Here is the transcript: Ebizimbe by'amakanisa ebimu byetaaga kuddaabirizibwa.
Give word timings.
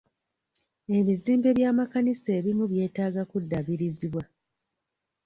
Ebizimbe 0.97 1.49
by'amakanisa 1.57 2.29
ebimu 2.39 2.63
byetaaga 2.71 3.23
kuddaabirizibwa. 3.31 4.23